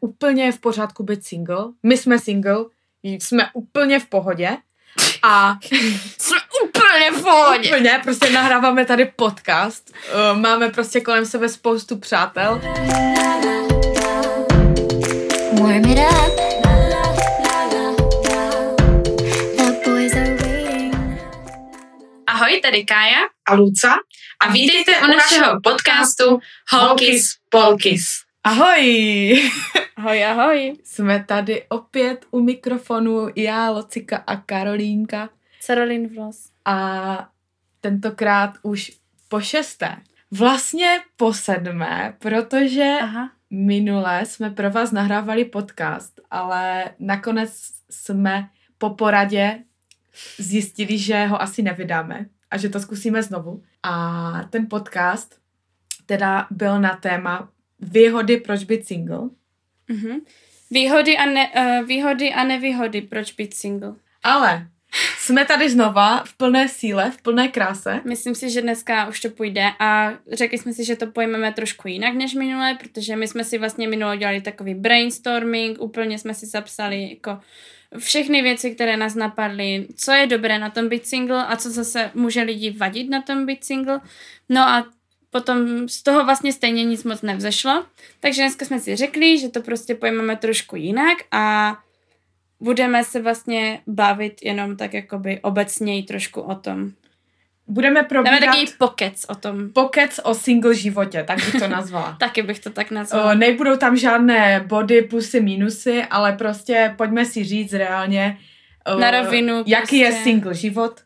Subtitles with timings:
[0.00, 1.64] úplně v pořádku být single.
[1.82, 2.64] My jsme single,
[3.02, 4.56] jsme úplně v pohodě.
[5.22, 5.58] A
[6.18, 7.68] jsme úplně v pohodě.
[7.68, 9.90] Úplně, prostě nahráváme tady podcast.
[9.90, 12.60] Uh, máme prostě kolem sebe spoustu přátel.
[15.60, 16.50] Warm it up.
[22.26, 23.96] Ahoj, tady Kája a Luca
[24.40, 26.38] a vítejte u našeho podcastu
[26.72, 28.02] Holkis Polkis.
[28.44, 29.34] Ahoj!
[29.96, 30.76] Ahoj, ahoj.
[30.84, 35.28] Jsme tady opět u mikrofonu, já, Locika a Karolínka.
[35.62, 36.50] Carolín Vlos.
[36.64, 37.28] A
[37.80, 38.92] tentokrát už
[39.28, 39.96] po šesté.
[40.30, 43.30] Vlastně po sedmé, protože Aha.
[43.50, 48.48] minule jsme pro vás nahrávali podcast, ale nakonec jsme
[48.78, 49.64] po poradě
[50.38, 53.62] zjistili, že ho asi nevydáme a že to zkusíme znovu.
[53.82, 55.40] A ten podcast
[56.06, 57.48] teda byl na téma
[57.82, 59.28] výhody, proč být single.
[59.90, 60.20] Mm-hmm.
[60.70, 63.94] Výhody, a ne, uh, výhody a nevýhody, proč být single.
[64.22, 64.66] Ale
[65.18, 68.00] jsme tady znova v plné síle, v plné kráse.
[68.04, 71.88] Myslím si, že dneska už to půjde a řekli jsme si, že to pojmeme trošku
[71.88, 76.46] jinak než minule, protože my jsme si vlastně minule dělali takový brainstorming, úplně jsme si
[76.46, 77.38] zapsali jako
[77.98, 82.10] všechny věci, které nás napadly, co je dobré na tom být single a co zase
[82.14, 84.00] může lidi vadit na tom být single.
[84.48, 84.86] No a
[85.30, 87.84] potom z toho vlastně stejně nic moc nevzešlo.
[88.20, 91.76] Takže dneska jsme si řekli, že to prostě pojmeme trošku jinak a
[92.60, 96.90] budeme se vlastně bavit jenom tak jakoby obecněji trošku o tom.
[97.66, 98.40] Budeme probírat...
[98.40, 99.70] Dáme takový pokec o tom.
[99.70, 102.16] Pokec o single životě, tak bych to nazvala.
[102.20, 103.32] Taky bych to tak nazvala.
[103.32, 108.38] O, nebudou tam žádné body, plusy, minusy, ale prostě pojďme si říct reálně,
[108.86, 109.64] o, Na rovinu.
[109.66, 109.96] Jaký prostě...
[109.96, 111.00] je single život.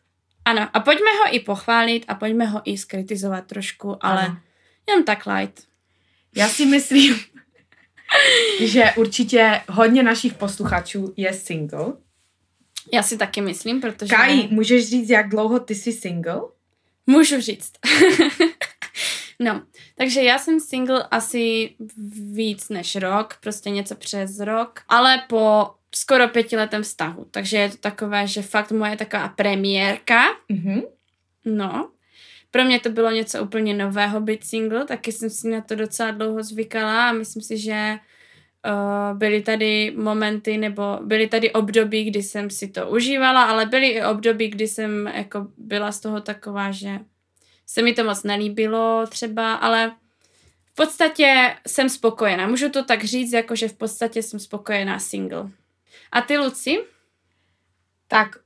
[0.45, 4.37] Ano, a pojďme ho i pochválit a pojďme ho i skritizovat trošku, ale ano.
[4.89, 5.63] jenom tak light.
[6.35, 7.19] Já si myslím,
[8.59, 11.93] že určitě hodně našich posluchačů je single.
[12.93, 14.15] Já si taky myslím, protože...
[14.15, 16.41] Kai, můžeš říct, jak dlouho ty jsi single?
[17.07, 17.73] Můžu říct.
[19.39, 19.63] no,
[19.97, 21.75] takže já jsem single asi
[22.31, 27.77] víc než rok, prostě něco přes rok, ale po skoro pětiletém vztahu, takže je to
[27.77, 30.23] takové, že fakt moje taková premiérka.
[30.51, 30.83] Mm-hmm.
[31.45, 31.91] No,
[32.51, 36.11] pro mě to bylo něco úplně nového být single, taky jsem si na to docela
[36.11, 37.95] dlouho zvykala a myslím si, že
[38.65, 43.87] uh, byly tady momenty nebo byly tady období, kdy jsem si to užívala, ale byly
[43.87, 46.99] i období, kdy jsem jako byla z toho taková, že
[47.65, 49.91] se mi to moc nelíbilo třeba, ale
[50.71, 52.47] v podstatě jsem spokojená.
[52.47, 55.49] Můžu to tak říct, jako že v podstatě jsem spokojená single.
[56.15, 56.77] A ty, Luci?
[58.07, 58.37] Tak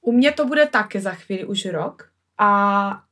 [0.00, 3.02] u mě to bude taky za chvíli už rok a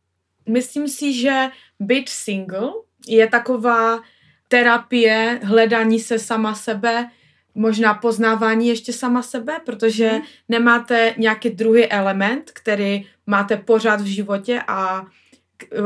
[0.49, 1.49] myslím si, že
[1.81, 2.71] být single
[3.07, 4.01] je taková
[4.49, 7.11] terapie, hledání se sama sebe,
[7.55, 10.23] možná poznávání ještě sama sebe, protože mm.
[10.49, 15.07] nemáte nějaký druhý element, který máte pořád v životě a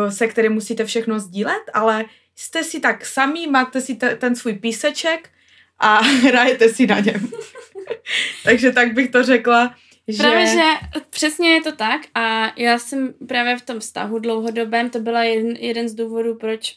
[0.08, 4.52] se kterým musíte všechno sdílet, ale jste si tak sami, máte si te, ten svůj
[4.52, 5.30] píseček
[5.78, 7.30] a hrajete si na něm.
[8.44, 9.74] Takže tak bych to řekla,
[10.08, 10.18] že...
[10.18, 10.62] Právě, že
[11.10, 15.56] přesně je to tak a já jsem právě v tom vztahu dlouhodobém, to byla jeden,
[15.56, 16.76] jeden z důvodů, proč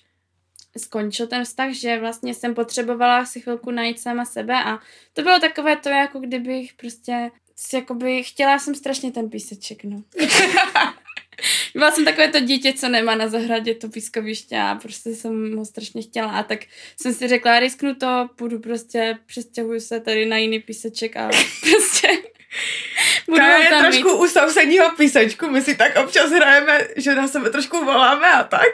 [0.77, 4.79] skončil ten vztah, že vlastně jsem potřebovala si chvilku najít sama sebe a
[5.13, 7.31] to bylo takové to, jako kdybych prostě
[7.73, 10.03] jakoby chtěla jsem strašně ten píseček, no.
[11.75, 15.65] Byla jsem takové to dítě, co nemá na zahradě to pískoviště a prostě jsem ho
[15.65, 16.59] strašně chtěla a tak
[17.01, 21.29] jsem si řekla, risknu to, půjdu prostě, přestěhuju se tady na jiný píseček a
[21.61, 22.07] prostě
[23.27, 24.19] Budu je tam trošku mít.
[24.19, 28.69] u sousedního písečku, my si tak občas hrajeme, že na sebe trošku voláme a tak.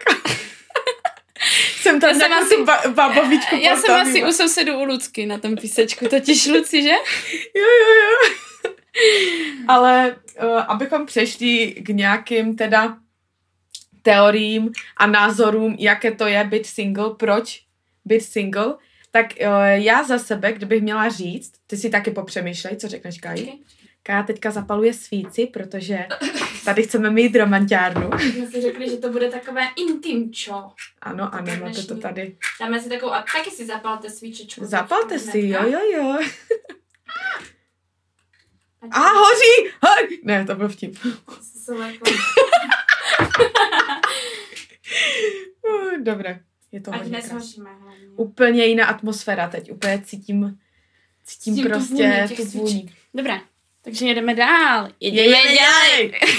[1.81, 5.55] jsem tam jsem asi, ba- babovičku Já jsem asi u sousedu u Lucky na tom
[5.55, 6.89] písečku, totiž Luci, že?
[7.55, 8.71] jo, jo, jo.
[9.67, 12.97] Ale uh, abychom přešli k nějakým teda
[14.01, 17.63] teoriím a názorům, jaké to je být single, proč
[18.05, 18.75] být single,
[19.11, 23.41] tak uh, já za sebe, kdybych měla říct, ty si taky popřemýšlej, co řekneš, Kaj?
[23.41, 23.55] Okay.
[24.08, 26.08] Kája teďka zapaluje svíci, protože
[26.66, 28.09] tady chceme mít romantiárnu.
[28.40, 30.72] My si řekli, že to bude takové intimčo.
[31.02, 32.37] Ano, ano, máte to tady.
[32.59, 34.66] Dáme si takovou, a taky si zapalte svíčečku.
[34.66, 36.19] Zapalte si, jo, jo, jo.
[38.91, 39.72] A hoří!
[39.82, 40.20] Hoří!
[40.23, 40.96] Ne, to byl vtip.
[41.85, 42.05] Jako-
[46.03, 46.40] Dobré,
[46.72, 47.70] je to Ať neshoříme
[48.16, 50.59] Úplně jiná atmosféra teď, úplně cítím,
[51.23, 52.93] cítím, cítím prostě tu vůni.
[53.14, 53.40] Dobré,
[53.82, 54.90] takže jedeme dál.
[54.99, 56.09] Jedeme dál.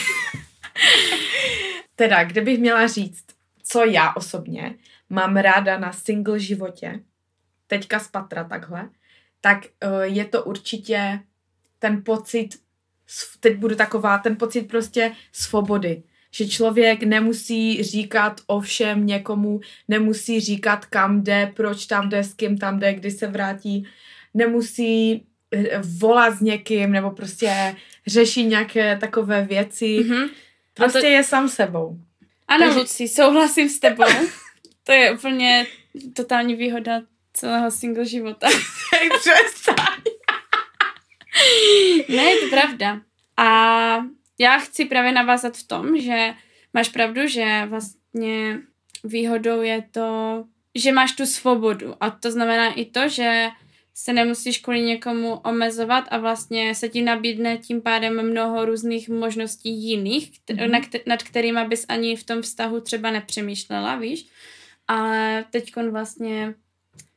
[1.96, 3.25] teda, kdybych měla říct,
[3.62, 4.75] co já osobně
[5.10, 7.00] mám ráda na single životě,
[7.66, 8.90] teďka z patra takhle,
[9.40, 11.20] tak uh, je to určitě
[11.78, 12.49] ten pocit,
[13.40, 16.02] teď budu taková, ten pocit prostě svobody.
[16.31, 22.34] Že člověk nemusí říkat o všem někomu, nemusí říkat kam jde, proč tam jde, s
[22.34, 23.87] kým tam jde, kdy se vrátí,
[24.34, 27.76] nemusí eh, volat s někým, nebo prostě
[28.06, 29.84] řešit nějaké takové věci.
[29.84, 30.28] Mm-hmm.
[30.75, 31.06] Prostě to...
[31.06, 31.99] je sám sebou.
[32.49, 32.78] Ano, Takže...
[32.78, 34.05] Luci, souhlasím s tebou.
[34.84, 35.67] to je úplně
[36.14, 37.02] totální výhoda
[37.32, 38.49] celého single života.
[39.20, 40.15] Přestaň.
[42.08, 43.00] Ne, je to pravda.
[43.36, 43.46] A
[44.38, 46.34] já chci právě navázat v tom, že
[46.74, 48.58] máš pravdu, že vlastně
[49.04, 50.44] výhodou je to,
[50.74, 51.94] že máš tu svobodu.
[52.00, 53.48] A to znamená i to, že
[53.94, 59.88] se nemusíš kvůli někomu omezovat a vlastně se ti nabídne tím pádem mnoho různých možností
[59.88, 60.70] jiných, mm-hmm.
[60.70, 64.26] na kter- nad kterými bys ani v tom vztahu třeba nepřemýšlela, víš.
[64.88, 66.54] Ale teď vlastně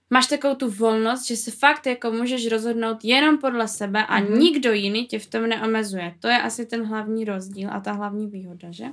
[0.10, 4.38] máš takovou tu volnost, že se fakt jako můžeš rozhodnout jenom podle sebe a mm-hmm.
[4.38, 6.16] nikdo jiný tě v tom neomezuje.
[6.20, 8.86] To je asi ten hlavní rozdíl a ta hlavní výhoda, že?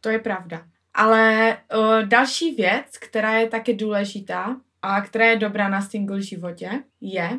[0.00, 0.66] To je pravda.
[0.94, 6.82] Ale o, další věc, která je taky důležitá, a která je dobrá na single životě,
[7.00, 7.38] je,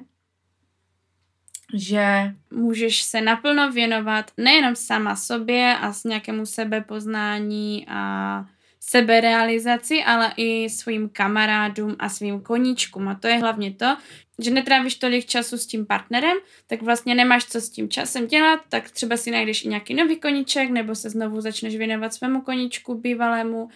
[1.73, 8.45] že můžeš se naplno věnovat nejenom sama sobě a s nějakému sebepoznání a
[8.79, 13.07] seberealizaci, ale i svým kamarádům a svým koníčkům.
[13.07, 13.97] A to je hlavně to,
[14.39, 16.37] že netrávíš tolik času s tím partnerem,
[16.67, 20.15] tak vlastně nemáš co s tím časem dělat, tak třeba si najdeš i nějaký nový
[20.15, 23.69] koníček, nebo se znovu začneš věnovat svému koníčku bývalému,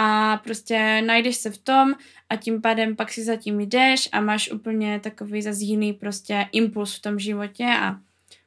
[0.00, 1.94] a prostě najdeš se v tom
[2.30, 6.96] a tím pádem pak si zatím jdeš a máš úplně takový zase jiný prostě impuls
[6.96, 8.00] v tom životě a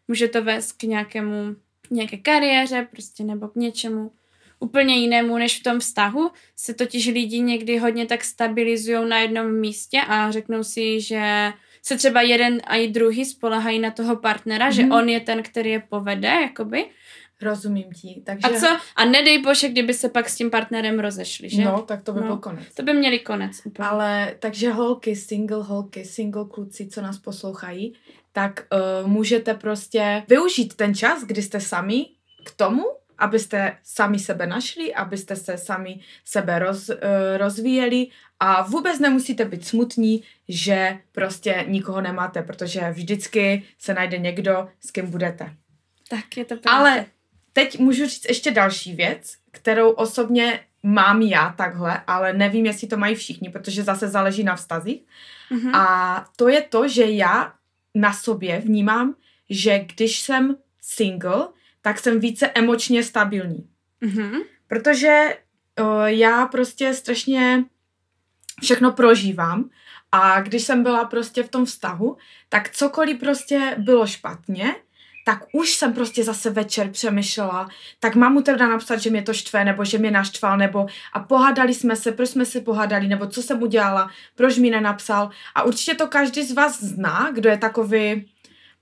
[0.08, 1.56] může to vést k nějakému,
[1.92, 4.12] nějaké kariéře prostě nebo k něčemu
[4.62, 6.32] úplně jinému než v tom vztahu.
[6.56, 11.98] Se totiž lidi někdy hodně tak stabilizují na jednom místě a řeknou si, že se
[11.98, 14.76] třeba jeden a i druhý spolehají na toho partnera, mm-hmm.
[14.76, 14.92] že mhm.
[14.92, 16.86] on je ten, který je povede, jakoby
[17.42, 18.22] Rozumím ti.
[18.26, 18.48] Takže...
[18.48, 18.68] A co?
[18.96, 21.64] A nedej bože, kdyby se pak s tím partnerem rozešli, že?
[21.64, 22.26] No, tak to by no.
[22.26, 22.74] byl konec.
[22.74, 23.88] To by měli konec úplně.
[23.88, 27.94] Ale takže holky, single holky, single kluci, co nás poslouchají,
[28.32, 28.68] tak
[29.04, 32.06] uh, můžete prostě využít ten čas, kdy jste sami
[32.46, 32.84] k tomu,
[33.22, 36.96] abyste sami sebe našli, abyste se sami sebe roz, uh,
[37.38, 38.08] rozvíjeli
[38.40, 44.92] a vůbec nemusíte být smutní, že prostě nikoho nemáte, protože vždycky se najde někdo, s
[44.92, 45.56] kým budete.
[46.10, 46.80] Tak je to pravda.
[46.80, 47.06] Ale
[47.54, 52.98] teď můžu říct ještě další věc, kterou osobně mám já takhle, ale nevím, jestli to
[52.98, 55.02] mají všichni, protože zase záleží na vztazích.
[55.52, 55.76] Mm-hmm.
[55.76, 57.54] A to je to, že já
[57.96, 59.16] na sobě vnímám,
[59.50, 61.48] že když jsem single,
[61.82, 63.68] tak jsem více emočně stabilní.
[64.02, 64.42] Mm-hmm.
[64.68, 65.38] Protože
[65.80, 67.64] o, já prostě strašně
[68.62, 69.70] všechno prožívám
[70.12, 72.18] a když jsem byla prostě v tom vztahu,
[72.50, 74.76] tak cokoliv prostě bylo špatně,
[75.26, 77.70] tak už jsem prostě zase večer přemýšlela,
[78.00, 81.20] tak mám mu teda napsat, že mě to štve, nebo že mě naštval, nebo a
[81.20, 85.30] pohádali jsme se, proč jsme se pohádali, nebo co jsem udělala, proč mi nenapsal.
[85.56, 88.32] A určitě to každý z vás zná, kdo je takový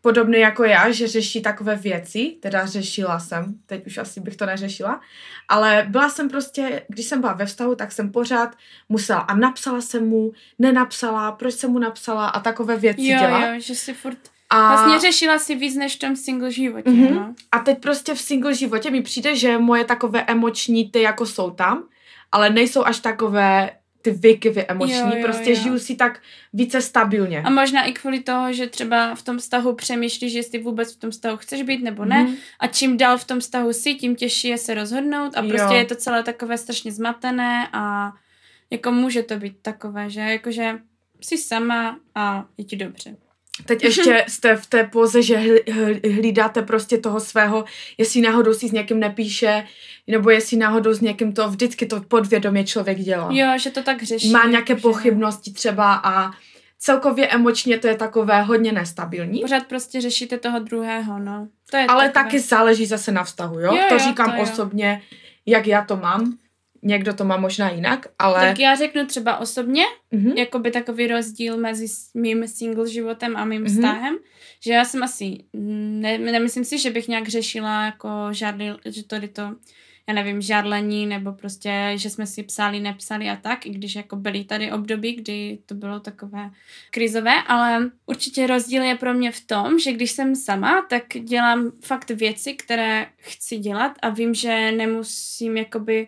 [0.02, 4.46] podobný jako já, že řeší takové věci, teda řešila jsem, teď už asi bych to
[4.46, 5.02] neřešila,
[5.48, 8.56] ale byla jsem prostě, když jsem byla ve vztahu, tak jsem pořád
[8.90, 13.54] musela a napsala jsem mu, nenapsala, proč jsem mu napsala a takové věci jo, dělat.
[13.54, 14.18] Jo, že si furt
[14.50, 14.68] a...
[14.68, 17.16] Vlastně řešila si víc než v tom single životě, mm-hmm.
[17.16, 17.34] no.
[17.52, 21.52] A teď prostě v single životě mi přijde, že moje takové emoční ty jako jsou
[21.52, 21.84] tam,
[22.32, 23.70] ale nejsou až takové
[24.02, 25.56] ty vykyvy emoční, jo, jo, prostě jo.
[25.56, 26.22] žiju si tak
[26.54, 27.42] více stabilně.
[27.42, 31.12] A možná i kvůli toho, že třeba v tom vztahu přemýšlíš, jestli vůbec v tom
[31.12, 32.24] vztahu chceš být nebo ne.
[32.24, 32.36] Mm.
[32.60, 35.80] A čím dál v tom vztahu si, tím těžší je se rozhodnout a prostě jo.
[35.80, 38.14] je to celé takové strašně zmatené a
[38.70, 40.80] jako může to být takové, že jakože
[41.22, 43.16] jsi sama a je ti dobře.
[43.66, 45.40] Teď ještě jste v té poze, že
[46.14, 47.66] hlídáte prostě toho svého,
[47.98, 49.64] jestli náhodou si s někým nepíše,
[50.08, 53.30] nebo jestli náhodou s někým to vždycky to podvědomě člověk dělá.
[53.32, 54.32] Jo, že to tak řeší.
[54.32, 54.82] Má nějaké že...
[54.82, 56.32] pochybnosti třeba a
[56.80, 59.42] celkově emočně to je takové hodně nestabilní.
[59.42, 61.48] Pořád prostě řešíte toho druhého, no.
[61.72, 62.24] To je Ale takové...
[62.24, 63.76] taky záleží zase na vztahu, jo?
[63.76, 65.02] jo to jo, říkám to osobně,
[65.46, 66.38] jak já to mám
[66.84, 68.40] někdo to má možná jinak, ale...
[68.40, 69.84] Tak já řeknu třeba osobně,
[70.14, 70.38] mm-hmm.
[70.38, 73.76] jako by takový rozdíl mezi mým single životem a mým mm-hmm.
[73.76, 74.18] vztahem,
[74.64, 79.16] že já jsem asi, ne, nemyslím si, že bych nějak řešila jako žádný, že to
[79.34, 79.56] to,
[80.08, 84.16] já nevím, žárlení, nebo prostě, že jsme si psali, nepsali a tak, i když jako
[84.16, 86.52] byly tady období, kdy to bylo takové
[86.92, 91.72] krizové, ale určitě rozdíl je pro mě v tom, že když jsem sama, tak dělám
[91.86, 96.08] fakt věci, které chci dělat a vím, že nemusím jakoby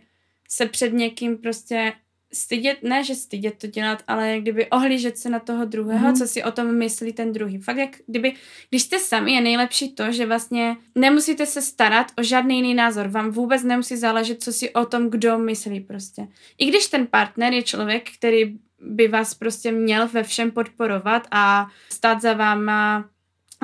[0.51, 1.93] se před někým prostě
[2.33, 6.15] stydět, ne že stydět to dělat, ale jak kdyby ohlížet se na toho druhého, mm.
[6.15, 7.57] co si o tom myslí ten druhý.
[7.57, 8.33] Fakt jak kdyby,
[8.69, 13.07] když jste sami, je nejlepší to, že vlastně nemusíte se starat o žádný jiný názor.
[13.07, 16.27] Vám vůbec nemusí záležet, co si o tom kdo myslí prostě.
[16.57, 21.67] I když ten partner je člověk, který by vás prostě měl ve všem podporovat a
[21.89, 23.09] stát za váma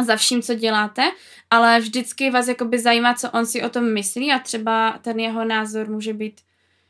[0.05, 1.11] za vším, co děláte,
[1.49, 5.45] ale vždycky vás jakoby zajímá, co on si o tom myslí a třeba ten jeho
[5.45, 6.41] názor může být,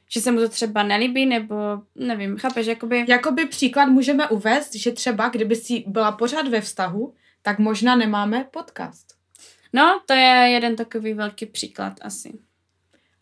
[0.09, 1.55] že se mu to třeba nelíbí, nebo
[1.95, 3.05] nevím, chápeš, jakoby...
[3.07, 8.47] Jakoby příklad můžeme uvést, že třeba kdyby si byla pořád ve vztahu, tak možná nemáme
[8.51, 9.07] podcast.
[9.73, 12.39] No, to je jeden takový velký příklad asi.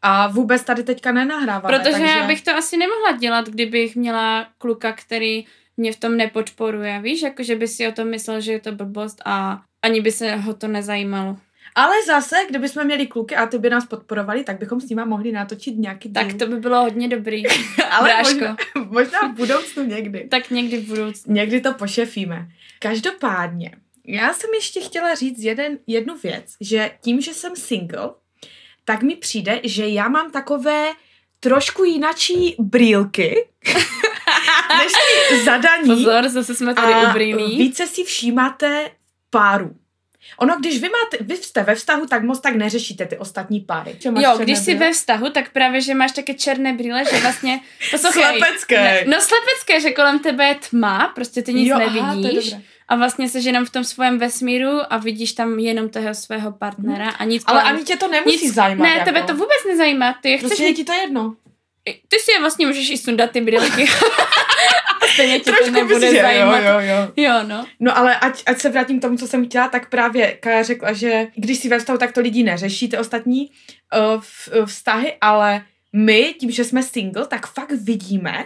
[0.02, 1.78] A vůbec tady teďka nenahráváme.
[1.78, 2.06] Protože takže...
[2.06, 5.46] já bych to asi nemohla dělat, kdybych měla kluka, který
[5.78, 8.72] mě v tom nepodporuje, víš, jako že by si o tom myslel, že je to
[8.72, 11.38] blbost a ani by se ho to nezajímalo.
[11.76, 15.32] Ale zase, kdybychom měli kluky a ty by nás podporovali, tak bychom s nima mohli
[15.32, 16.24] natočit nějaký díl.
[16.24, 17.44] Tak to by bylo hodně dobrý.
[17.92, 18.34] Ale Bráško.
[18.34, 18.58] možná,
[18.90, 20.28] možná v budoucnu někdy.
[20.32, 21.34] tak někdy v budoucnu.
[21.34, 22.48] Někdy to pošefíme.
[22.80, 23.72] Každopádně,
[24.08, 28.10] já jsem ještě chtěla říct jeden, jednu věc, že tím, že jsem single,
[28.86, 30.92] tak mi přijde, že já mám takové
[31.40, 33.48] trošku jinačí brýlky,
[34.78, 34.92] než
[35.46, 35.88] zadaní.
[35.90, 37.58] Pozor, zase jsme tady u brýlí.
[37.58, 38.92] více si všímáte
[39.30, 39.76] páru.
[40.38, 43.96] Ono, když vy, máte, vy jste ve vztahu, tak moc tak neřešíte ty ostatní páry.
[44.22, 44.80] Jo, když jsi brýle?
[44.80, 47.60] ve vztahu, tak právě, že máš také černé brýle, že vlastně...
[47.92, 48.84] Poslouchej, Slepecké.
[48.84, 52.54] Ne, no slepecké, že kolem tebe je tma, prostě ty nic Jo, nevidíš.
[52.54, 56.52] aha, a vlastně jsi jenom v tom svém vesmíru a vidíš tam jenom toho svého
[56.52, 58.84] partnera a nic Ale kolem- ani tě to nemusí nic, zajímat.
[58.84, 59.06] Ne, jako.
[59.06, 60.16] tebe to vůbec nezajímá.
[60.22, 61.36] Ty je chceš Prostě je mít, ti to jedno.
[62.08, 63.86] ty si je vlastně můžeš i sundat ty brýlky.
[65.16, 66.60] stejně tě to nebude je, zajímat.
[66.60, 67.12] Jo, jo, jo.
[67.16, 67.66] jo, no.
[67.80, 70.94] No ale ať, ať se vrátím k tomu, co jsem chtěla, tak právě Kaja řekla,
[70.94, 75.62] že když si ve vztahu, tak to lidi neřeší, ty ostatní uh, v, vztahy, ale
[75.94, 78.46] my, tím, že jsme single, tak fakt vidíme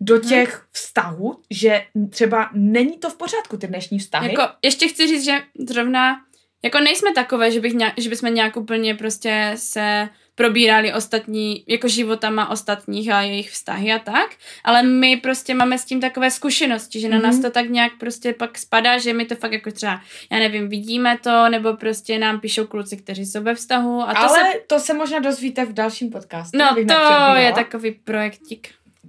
[0.00, 4.28] do těch vztahů, že třeba není to v pořádku, ty dnešní vztahy.
[4.28, 6.16] Jako, ještě chci říct, že zrovna,
[6.62, 11.88] jako nejsme takové, že, bych nějak, že bychom nějak úplně prostě se probírali ostatní, jako
[11.88, 14.30] životama ostatních a jejich vztahy a tak,
[14.64, 17.26] ale my prostě máme s tím takové zkušenosti, že na Mhm.
[17.26, 20.00] nás to tak nějak prostě pak spadá, že my to fakt jako třeba,
[20.32, 24.20] já nevím, vidíme to, nebo prostě nám píšou kluci, kteří jsou ve vztahu a to
[24.20, 24.58] ale se...
[24.66, 26.58] to se možná dozvíte v dalším podcastu.
[26.58, 28.68] No to je takový projektík.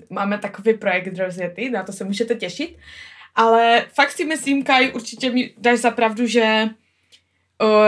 [0.10, 2.78] Máme takový projekt rozjetý, na to se můžete těšit.
[3.36, 6.70] Ale fakt si myslím, Kaj, určitě mi dáš za pravdu, že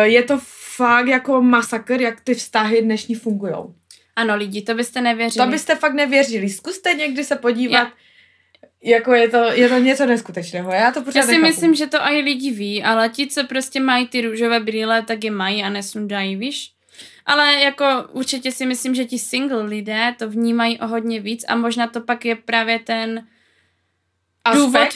[0.02, 0.40] je to
[0.76, 3.54] fakt jako masakr, jak ty vztahy dnešní fungují.
[4.16, 5.46] Ano lidi, to byste nevěřili.
[5.46, 6.50] To byste fakt nevěřili.
[6.50, 7.78] Zkuste někdy se podívat.
[7.80, 7.92] Já-
[8.84, 10.72] Jako je to, je to něco neskutečného.
[10.72, 11.48] Já to pořád Já si nechápu.
[11.48, 15.24] myslím, že to i lidi ví, ale ti, co prostě mají ty růžové brýle, tak
[15.24, 16.72] je mají a nesundají, víš?
[17.26, 21.56] Ale jako určitě si myslím, že ti single lidé to vnímají o hodně víc a
[21.56, 23.28] možná to pak je právě ten,
[24.46, 24.90] Aspekt, důvod,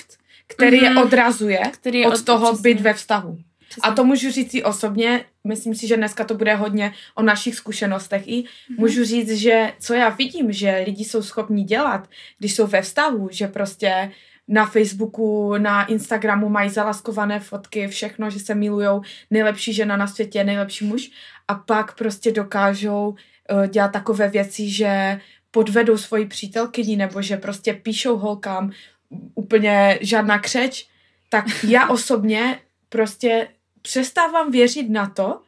[0.48, 0.98] který je Mhm.
[1.03, 3.38] odrazuje který je od toho přesně, být ve vztahu.
[3.82, 7.55] A to můžu říct i osobně, myslím si, že dneska to bude hodně o našich
[7.55, 8.44] zkušenostech i.
[8.70, 8.79] Mhm.
[8.79, 13.29] Můžu říct, že co já vidím, že lidi jsou schopni dělat, když jsou ve vztahu,
[13.32, 14.12] že prostě
[14.48, 19.01] na Facebooku, na Instagramu mají zalaskované fotky, všechno, že se milujou,
[19.32, 21.12] nejlepší žena na světě, nejlepší muž
[21.48, 25.20] a pak prostě dokážou uh, dělat takové věci, že
[25.51, 28.72] podvedou svoji přítelkyni nebo že prostě píšou holkám
[29.36, 30.88] úplně žádná křeč,
[31.29, 33.48] tak já osobně prostě
[33.89, 35.41] přestávám věřit na to,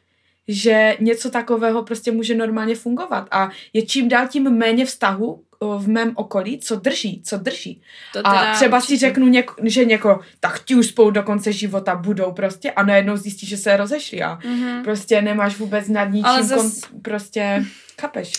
[0.48, 5.44] že něco takového prostě může normálně fungovat a je čím dál tím méně vztahu
[5.78, 7.82] v mém okolí, co drží, co drží.
[8.12, 8.98] to A třeba si určitě.
[8.98, 13.16] řeknu, něko, že něko, tak ti už spolu do konce života budou prostě a najednou
[13.16, 14.82] zjistí, že se rozešli a Mhm.
[14.84, 17.64] prostě nemáš vůbec nad ničím, Ale zas- kon, prostě,
[18.00, 18.32] chápeš,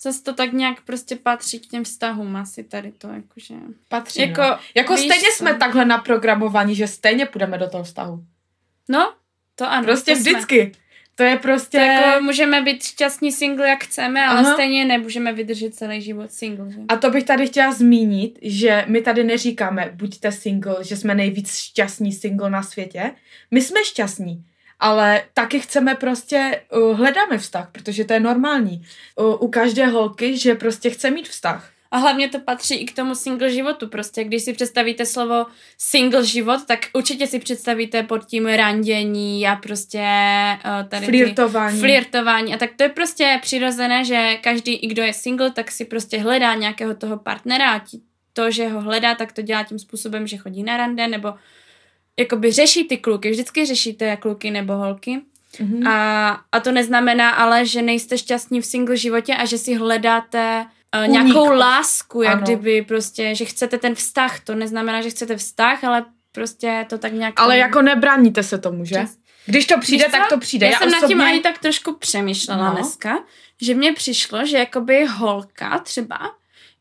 [0.00, 3.54] Zase to tak nějak prostě patří k těm vztahům asi tady to, jakože...
[3.88, 4.58] patří, Jako, no.
[4.74, 5.36] Jako stejně co?
[5.36, 8.24] jsme takhle naprogramovaní, že stejně půjdeme do toho vztahu.
[8.88, 9.12] No,
[9.56, 9.84] to ano.
[9.84, 10.32] Prostě to jsme.
[10.32, 10.72] vždycky.
[11.14, 11.78] To je prostě...
[11.78, 14.52] To jako můžeme být šťastní single, jak chceme, ale Aha.
[14.52, 16.80] stejně nemůžeme vydržet celý život single, že?
[16.88, 21.56] A to bych tady chtěla zmínit, že my tady neříkáme buďte single, že jsme nejvíc
[21.56, 23.12] šťastní single na světě.
[23.50, 24.44] My jsme šťastní,
[24.80, 28.82] ale taky chceme prostě, uh, hledáme vztah, protože to je normální.
[29.16, 31.70] Uh, u každé holky, že prostě chce mít vztah.
[31.96, 33.88] A hlavně to patří i k tomu single životu.
[33.88, 35.46] Prostě, když si představíte slovo
[35.78, 40.04] single život, tak určitě si představíte pod tím randění a prostě
[40.64, 41.80] uh, tady ty Flirtování.
[41.80, 42.54] flirtování.
[42.54, 46.18] A tak to je prostě přirozené, že každý, i kdo je single, tak si prostě
[46.18, 47.80] hledá nějakého toho partnera a
[48.32, 51.34] to, že ho hledá, tak to dělá tím způsobem, že chodí na rande nebo
[52.18, 53.30] jakoby řeší ty kluky.
[53.30, 55.20] Vždycky řešíte kluky nebo holky.
[55.60, 55.86] Mhm.
[55.86, 60.66] A, a to neznamená ale, že nejste šťastní v single životě a že si hledáte
[61.00, 62.42] uh, nějakou od- lásku, jak Ano.
[62.42, 67.12] kdyby prostě, že chcete ten vztah, to neznamená, že chcete vztah, ale prostě to tak
[67.12, 67.34] nějak...
[67.40, 69.04] Ale jako nebráníte se tomu, že?
[69.46, 70.66] Když to přijde, tak to přijde.
[70.66, 72.74] Já, jsem nad tím osobně- ani tak trošku přemýšlela No.
[72.74, 73.18] dneska,
[73.62, 76.18] že mně přišlo, že jakoby holka třeba,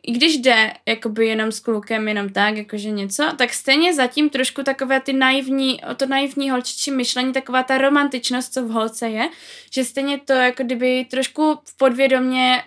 [0.07, 4.63] i když jde jakoby jenom s klukem, jenom tak, jakože něco, tak stejně zatím trošku
[4.63, 9.29] takové ty naivní, to naivní holčičí myšlení, taková ta romantičnost, co v holce je,
[9.73, 12.63] že stejně to jako kdyby trošku v podvědomě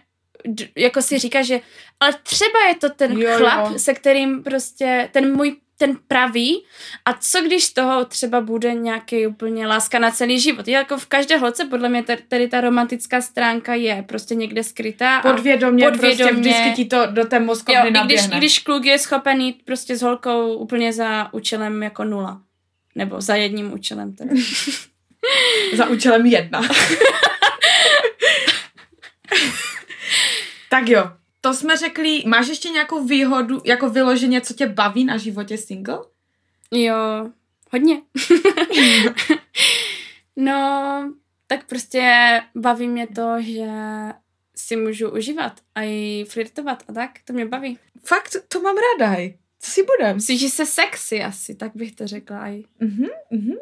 [0.77, 1.61] jako si říká, že
[2.01, 3.79] ale třeba je to ten Jo, jo, chlap, jo.
[3.79, 6.65] se kterým prostě ten můj ten pravý
[7.05, 10.69] a co když z toho třeba bude nějaký úplně láska na celý život.
[10.69, 15.17] Je Jako v každé holce podle mě tady- ta romantická stránka je prostě někde skrytá.
[15.17, 16.51] a- Podvědomě, podvědomě, prostě Podvědomě.
[16.61, 19.97] vždycky ti to do té Jo, mozkovny i když, když kluk je schopen jít prostě
[19.97, 22.41] s holkou úplně za účelem jako nula.
[22.95, 24.31] Nebo za jedním účelem teda.
[25.77, 26.61] Za účelem jedna.
[30.71, 31.11] tak jo,
[31.41, 32.23] to jsme řekli.
[32.27, 35.99] Máš ještě nějakou výhodu, jako vyloženě, co tě baví na životě single?
[36.71, 37.31] Jo,
[37.73, 38.03] hodně.
[40.37, 41.13] no,
[41.47, 43.69] tak prostě baví mě to, že
[44.57, 47.79] si můžu užívat a i flirtovat a tak, to mě baví.
[48.05, 49.17] Fakt, to mám ráda.
[49.61, 50.17] Co si budem?
[50.17, 52.65] Myslíš, že se sexy asi, tak bych to řekla i.
[52.81, 53.55] Mhm, mhm.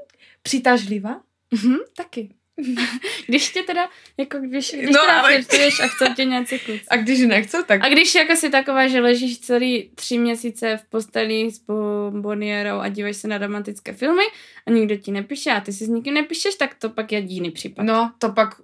[0.43, 1.21] Přitažlivá?
[1.51, 2.35] Mhm, taky.
[3.27, 6.81] když tě teda, jako když, když No, teda ale- flirtuješ a chcou tě nějací kluci.
[6.91, 7.85] A když nechcou, tak...
[7.85, 12.89] A když jako si taková, že ležíš celý tři měsíce v posteli s bombonierou a
[12.89, 14.23] díváš se na romantické filmy
[14.67, 17.51] a nikdo ti nepíše a ty si s nikým nepíšeš, tak to pak je jiný
[17.51, 17.83] případ.
[17.83, 18.55] No, to pak,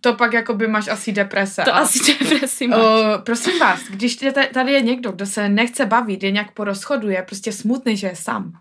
[0.00, 1.62] to pak jakoby máš asi deprese.
[1.64, 2.78] to A- asi depresi máš.
[2.80, 6.64] O, prosím vás, když tě- tady je někdo, kdo se nechce bavit, je nějak po
[6.64, 8.52] rozchodu, je prostě smutný, že je sám,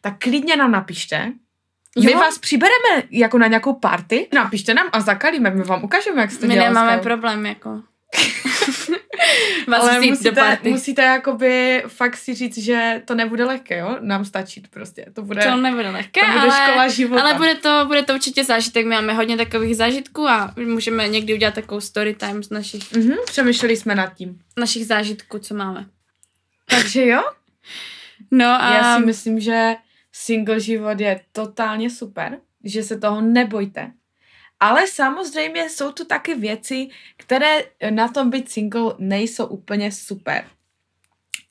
[0.00, 1.32] tak klidně nám napište.
[2.04, 2.18] My Jo.
[2.18, 6.38] vás přibereme jako na nějakou party, napište nám a zakalíme, my vám ukážeme, jak se
[6.38, 6.66] to My dělá.
[6.66, 7.02] nemáme Skype.
[7.02, 7.80] problém, jako.
[9.68, 10.70] Vás Ale vzít do musíte, party.
[10.70, 13.96] musíte jakoby fakt si říct, že to nebude lehké, jo?
[14.00, 15.06] Nám stačí prostě.
[15.14, 17.22] To bude, To nebude lehké, to bude ale, škola života.
[17.22, 18.86] ale bude to, bude to určitě zážitek.
[18.86, 23.14] My máme hodně takových zážitků a můžeme někdy udělat takovou story time z našich, Mhm,
[23.26, 24.38] přemýšleli jsme nad tím.
[24.58, 25.86] našich zážitků, co máme.
[26.70, 27.22] Takže jo,
[28.30, 29.74] No a já si myslím, že
[30.12, 33.92] single život je totálně super, že se toho nebojte.
[34.60, 40.44] Ale samozřejmě jsou tu taky věci, které na tom být single nejsou úplně super.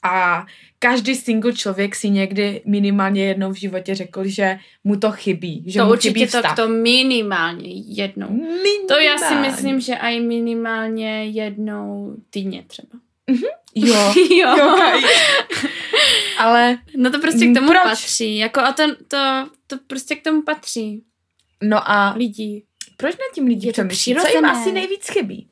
[0.03, 0.45] A
[0.79, 5.63] každý single člověk si někdy minimálně jednou v životě řekl, že mu to chybí.
[5.67, 6.55] Že to mu určitě chybí to, vztah.
[6.55, 8.29] to minimálně jednou.
[8.29, 8.87] Minimálně.
[8.87, 12.99] To já si myslím, že i minimálně jednou týdně třeba.
[13.75, 14.57] Jo, jo.
[14.57, 15.01] jo, Kaj.
[16.41, 17.83] Ale, No to prostě k tomu Proč?
[17.83, 18.37] patří.
[18.37, 19.17] Jako a to, to,
[19.67, 21.03] to prostě k tomu patří.
[21.63, 22.63] no a Lidí.
[22.97, 24.15] proč nad tím lidi přemýšlí?
[24.15, 25.47] Co jim asi nejvíc chybí?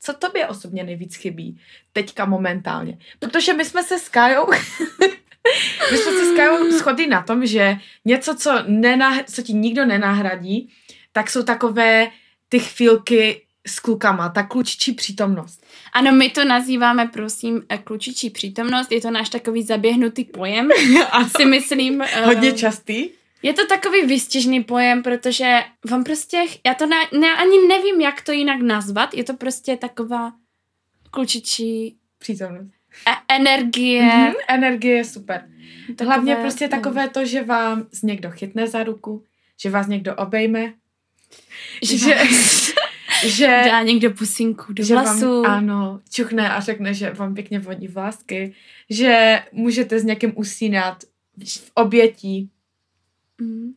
[0.00, 1.60] Co tobě osobně nejvíc chybí?
[1.92, 2.98] Teďka momentálně.
[3.18, 4.46] Protože my jsme se s Kajou...
[5.90, 9.84] my jsme se s Kajou shodli na tom, že něco, co, nenah- co ti nikdo
[9.86, 10.72] nenahradí,
[11.12, 12.08] tak jsou takové
[12.48, 15.64] ty chvílky s klukama, ta klučičí přítomnost.
[15.92, 18.92] Ano, my to nazýváme, prosím, eh, klučičí přítomnost.
[18.92, 20.68] Je to náš takový zaběhnutý pojem,
[21.36, 22.02] si myslím.
[22.02, 23.08] eh, hodně častý.
[23.42, 28.22] Je to takový výstěžný pojem, protože vám prostě, já to ne, ne, ani nevím, jak
[28.22, 30.32] to jinak nazvat, je to prostě taková
[31.10, 32.70] klučičí Přítomnost.
[33.08, 34.02] e- energie.
[34.02, 35.48] Mhm, energie je super.
[35.86, 39.24] Takové, Hlavně prostě takové to, že vám někdo chytne za ruku,
[39.60, 40.72] že vás někdo obejme,
[41.82, 42.14] že, že,
[43.24, 45.42] že, dá někdo pusinku do že vlasů.
[45.42, 48.54] vám, ano, čuchne a řekne, že vám pěkně vodí vlásky,
[48.90, 51.04] že můžete s někým usínat
[51.46, 52.50] v obětí.
[53.40, 53.74] Mm.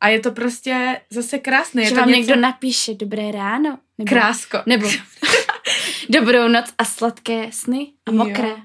[0.00, 1.82] A je to prostě zase krásné.
[1.82, 2.18] Je Že to vám něco...
[2.18, 3.78] někdo napíše dobré ráno.
[3.98, 4.58] Nebo, Krásko.
[4.66, 4.88] Nebo
[6.08, 8.56] dobrou noc a sladké sny a mokré.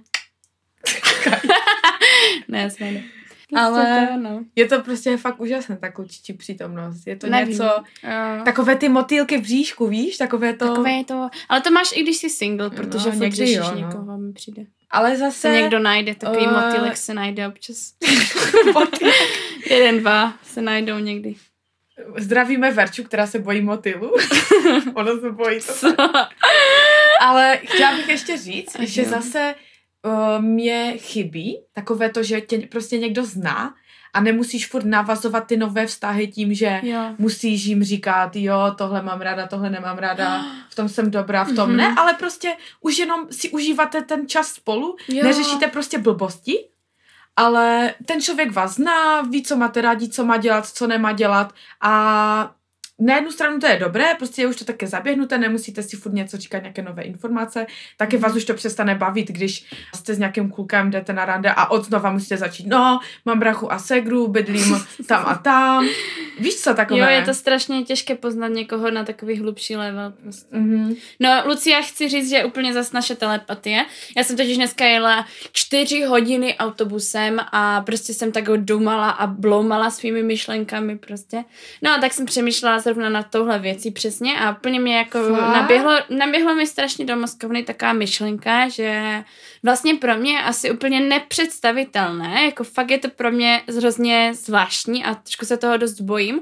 [2.48, 3.04] ne, jsme ne.
[3.59, 4.43] Ale to, no.
[4.55, 7.07] je to prostě fakt úžasné, ta klučičí přítomnost.
[7.07, 7.49] Je to Nevím.
[7.49, 8.43] něco, Jo.
[8.45, 12.03] takové ty motýlky v bříšku, víš, takové to, Takové je to, ale to máš i
[12.03, 13.75] když jsi single, protože No, někdy řešíš jo, no.
[13.75, 14.63] někoho, mi přijde.
[14.91, 15.49] ale Se zase...
[15.51, 17.93] někdo najde, takový eh, motýlek se najde občas.
[19.69, 21.35] Jeden, dva se najdou někdy.
[22.17, 24.11] Zdravíme Verču, která se bojí motylu.
[24.93, 26.03] Ona se bojí to.
[27.21, 29.55] Ale chtěla bych ještě říct, že zase
[30.05, 33.75] uh, mě chybí takové to, že tě prostě někdo zná
[34.13, 36.99] a nemusíš furt navazovat ty nové vztahy tím, že Jo.
[37.17, 41.53] musíš jim říkat, jo, tohle mám ráda, tohle nemám ráda, v tom jsem dobrá, v
[41.55, 41.77] tom Mhm.
[41.77, 45.23] ne, ale prostě už jenom si užíváte ten čas spolu, Jo.
[45.23, 46.57] neřešíte prostě blbosti,
[47.35, 51.53] ale ten člověk vás zná, ví, co máte rádi, co má dělat, co nemá dělat
[51.81, 52.51] a
[52.99, 56.13] na jednu stranu to je dobré, prostě je už to také zaběhnuté, nemusíte si furt
[56.13, 57.65] něco říkat, nějaké nové informace,
[57.97, 61.71] taky vás už to přestane bavit, když jste s nějakým klukem, jdete na rande a
[61.71, 65.88] od znova musíte začít, no, mám brachu a segru, bydlím tam a tam.
[66.39, 66.99] Víš co takové?
[66.99, 70.13] Jo, je to strašně těžké poznat někoho na takový hlubší level.
[70.21, 70.56] Prostě.
[70.56, 70.95] Mm-hmm.
[71.19, 73.86] No, Lucia, chci říct, že je úplně zas naše telepatie.
[74.17, 79.89] Já jsem totiž dneska jela čtyři hodiny autobusem a prostě jsem tak dumala a bloumala
[79.89, 81.43] svými myšlenkami prostě.
[81.82, 85.91] No a tak jsem přemýšlela zrovna na touhle věcí přesně a úplně mě jako naběhlo,
[86.10, 89.24] naběhlo mi strašně do mozkovny taková myšlenka, že
[89.63, 95.06] vlastně pro mě je asi úplně nepředstavitelné, jako fakt je to pro mě hrozně zvláštní
[95.06, 96.41] a trošku se toho dost bojím,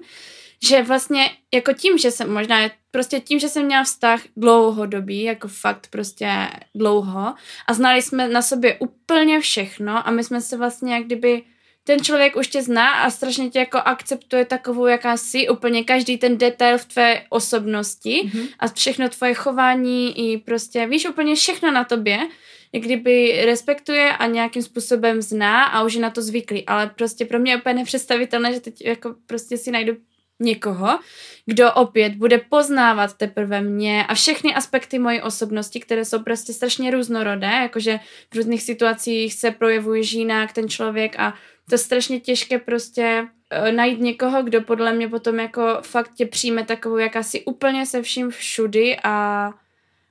[0.70, 2.58] že vlastně jako tím, že jsem možná
[2.92, 7.34] prostě tím, že jsem měla vztah dlouhodobý, jako fakt prostě dlouho
[7.68, 11.44] a znali jsme na sobě úplně všechno a my jsme se vlastně jak kdyby
[11.84, 16.18] ten člověk už tě zná a strašně tě jako akceptuje takovou, jaká jsi, úplně každý
[16.18, 18.48] ten detail v tvé osobnosti Mhm.
[18.60, 22.20] a všechno tvoje chování i prostě, víš, úplně všechno na tobě,
[22.74, 27.26] jak kdyby respektuje a nějakým způsobem zná a už je na to zvyklý, ale prostě
[27.26, 29.94] pro mě je úplně nepředstavitelné, že teď jako prostě si najdu
[30.40, 31.00] někoho,
[31.46, 36.92] kdo opět bude poznávat teprve mě a všechny aspekty mojí osobnosti, které jsou prostě strašně
[36.92, 38.00] různorodé, jakože
[38.34, 41.34] v různých situacích se projevuje jinak ten člověk a
[41.72, 43.28] to je strašně těžké prostě
[43.62, 47.86] uh, najít někoho, kdo podle mě potom jako fakt tě přijme takovou, jaká si úplně
[47.86, 49.50] se vším všudy a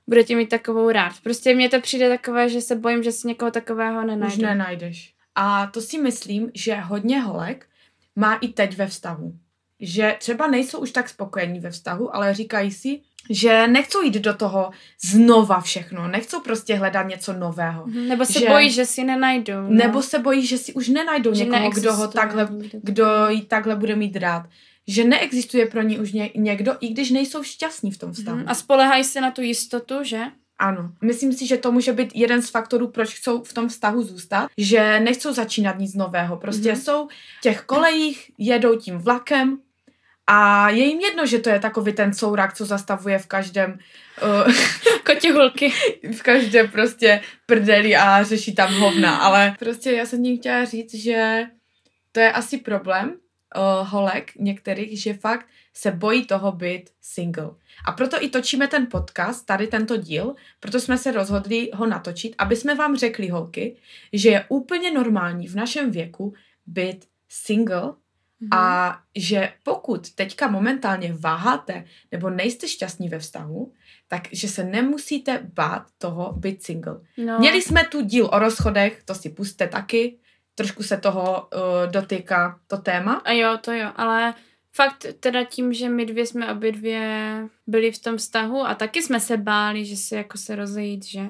[0.07, 1.13] bude tě mít takovou rád.
[1.23, 4.35] Prostě mně to přijde takové, že se bojím, že si někoho takového nenajdu.
[4.35, 5.13] Už nenajdeš.
[5.35, 7.67] A to si myslím, že hodně holek
[8.15, 9.33] má i teď ve vztahu.
[9.79, 13.01] Že třeba nejsou už tak spokojení ve vztahu, ale říkají si,
[13.33, 14.71] že nechcou jít do toho
[15.03, 17.87] znova všechno, nechcou prostě hledat něco nového.
[17.87, 19.61] Mhm, Nebo se že- bojí, že si nenajdou.
[19.61, 19.69] No.
[19.69, 22.47] Nebo se bojí, že si už nenajdou Že někoho, kdo ho takhle,
[22.83, 24.45] kdo ji takhle bude mít rád.
[24.87, 28.37] Že neexistuje pro ní už ně, někdo, i když nejsou šťastní v tom vztahu.
[28.37, 28.45] Mhm.
[28.49, 30.21] A spolehají se na tu jistotu, že?
[30.59, 34.03] Ano, myslím si, že to může být jeden z faktorů, proč chcou v tom vztahu
[34.03, 36.37] zůstat, že nechcou začínat nic nového.
[36.37, 36.77] Prostě Mhm.
[36.79, 36.83] mm-hmm.
[36.83, 39.57] jsou v těch kolejích, jedou tím vlakem
[40.33, 43.79] a je jim jedno, že to je takový ten sourák, co zastavuje v každém,
[44.23, 44.53] uh,
[45.05, 45.73] Kotěhulky.
[46.15, 50.95] v každém prostě prdeli a řeší tam hovna, ale prostě já jsem tím chtěla říct,
[50.95, 51.43] že
[52.11, 57.49] to je asi problém uh, holek některých, že fakt se bojí toho být single.
[57.85, 62.35] A proto i točíme ten podcast, tady tento díl, proto jsme se rozhodli ho natočit,
[62.37, 63.75] aby jsme vám řekli, holky,
[64.13, 66.33] že je úplně normální v našem věku
[66.65, 67.93] být single
[68.51, 73.73] a že pokud teďka momentálně váháte nebo nejste šťastní ve vztahu,
[74.07, 76.99] tak že se nemusíte bát toho být single.
[77.17, 77.39] no.
[77.39, 80.17] Měli jsme tu díl o rozchodech, to si puste taky,
[80.55, 83.13] trošku se toho uh, dotýká to téma.
[83.13, 84.33] A jo, to jo, ale
[84.75, 89.01] fakt teda tím, že my dvě jsme obě dvě byli v tom vztahu a taky
[89.01, 91.21] jsme se báli, že se jako se rozejít, že?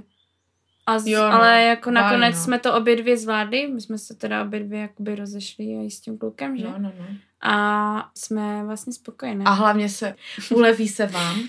[0.85, 2.41] A z, Jo, no, ale jako nakonec no.
[2.41, 6.01] jsme to obě dvě zvládli, my jsme se teda obě dvě jakoby rozešli i s
[6.01, 6.63] tím klukem, že?
[6.63, 7.05] No, no, no.
[7.41, 9.43] A jsme vlastně spokojené.
[9.47, 10.15] A hlavně se
[10.49, 11.39] uleví se vám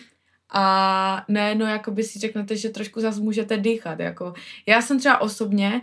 [0.52, 4.00] a nejednou jakoby si řeknete, že trošku zase můžete dýchat.
[4.00, 4.34] Jako.
[4.66, 5.82] Já jsem třeba osobně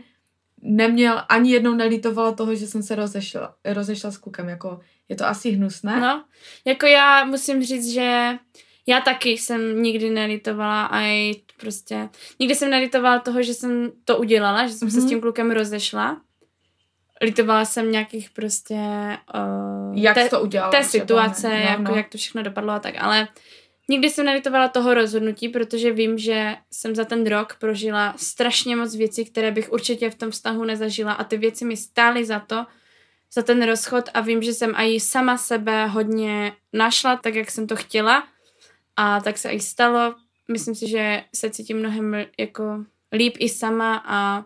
[0.62, 4.50] neměl, ani jednou nelitovala toho, že jsem se rozešla, rozešla s klukem.
[4.50, 6.00] Jako, je to asi hnusné.
[6.00, 6.26] No,
[6.66, 8.38] jako já musím říct, že
[8.88, 14.18] já taky jsem nikdy nelitovala a i prostě, nikdy jsem nelitovala toho, že jsem to
[14.18, 14.92] udělala, že jsem mm-hmm.
[14.92, 15.10] se s Mhm.
[15.10, 16.22] tím klukem rozešla.
[17.22, 18.76] Litovala jsem nějakých prostě
[19.36, 20.72] uh, Jak jsi to udělala?
[20.72, 21.60] té situace, ne?
[21.62, 21.96] jako, no.
[21.96, 23.28] jak to všechno dopadlo a tak, ale
[23.90, 28.96] nikdy jsem nelitovala toho rozhodnutí, protože vím, že jsem za ten rok prožila strašně moc
[28.96, 32.66] věcí, které bych určitě v tom vztahu nezažila a ty věci mi stály za to,
[33.34, 37.68] za ten rozchod a vím, že jsem i sama sebe hodně našla, tak jak jsem
[37.68, 38.24] to chtěla
[39.00, 40.16] a tak se i stalo.
[40.52, 44.46] Myslím si, že se cítím mnohem jako líp i sama a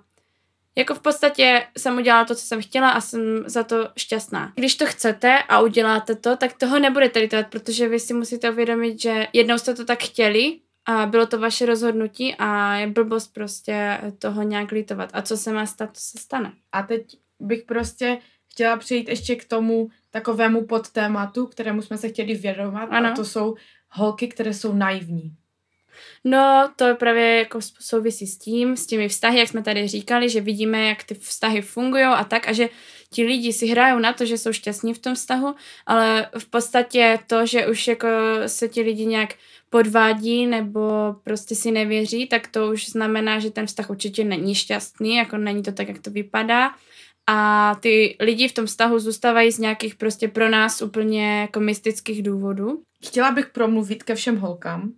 [0.76, 4.54] jako v podstatě jsem udělala to, co jsem chtěla a jsem za to šťastná.
[4.56, 9.02] Když to chcete a uděláte to, tak toho nebudete litovat, protože vy si musíte uvědomit,
[9.02, 14.02] že jednou jste to tak chtěli a bylo to vaše rozhodnutí a je blbost prostě
[14.20, 15.10] toho nějak litovat.
[15.13, 16.54] A co se má stát, to se stane.
[16.72, 18.18] A teď bych prostě
[18.52, 22.86] chtěla přejít ještě k tomu takovému podtématu, kterému jsme se chtěli věnovat.
[22.92, 23.10] Ano.
[23.10, 23.56] A to jsou
[23.93, 25.36] holky, které jsou naivní.
[26.23, 30.41] No, to právě jako souvisí s tím, s těmi vztahy, jak jsme tady říkali, že
[30.41, 32.69] vidíme, jak ty vztahy fungují a tak, a že
[33.10, 37.19] ti lidi si hrajou na to, že jsou šťastní v tom vztahu, ale v podstatě
[37.27, 38.08] to, že už jako
[38.47, 39.36] se ti lidi nějak
[39.69, 45.15] podvádí nebo prostě si nevěří, tak to už znamená, že ten vztah určitě není šťastný,
[45.15, 46.75] jako není to tak, jak to vypadá
[47.28, 52.24] a ty lidi v tom vztahu zůstávají z nějakých prostě pro nás úplně jako mystických
[52.24, 52.82] důvodů.
[53.06, 54.94] Chtěla bych promluvit ke všem holkám,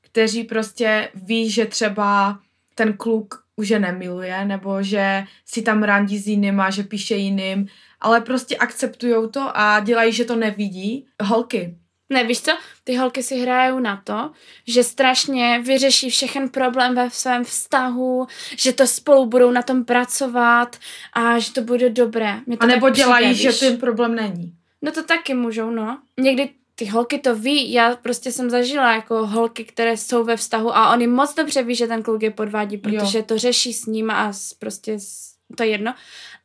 [0.00, 2.38] kteří prostě ví, že třeba
[2.74, 7.66] ten kluk už je nemiluje, nebo že si tam randí s jinýma, že píše jiným,
[8.00, 11.06] ale prostě akceptujou to a dělají, že to nevidí.
[11.22, 11.76] Holky,
[12.10, 12.52] Ne, víš co?
[12.84, 14.30] Ty holky si hrajou na to,
[14.66, 20.76] že strašně vyřeší všechen problém ve svém vztahu, že to spolu budou na tom pracovat
[21.12, 22.40] a že to bude dobré.
[22.46, 23.60] Mně to a nebo dělají, přijde, že víš?
[23.60, 24.54] ten problém není.
[24.82, 25.98] No to taky můžou, no.
[26.18, 30.76] Někdy ty holky to ví, já prostě jsem zažila jako holky, které jsou ve vztahu
[30.76, 34.10] a oni moc dobře ví, že ten kluk je podvádí, protože to řeší s ním
[34.10, 35.94] a s, prostě s, to je jedno,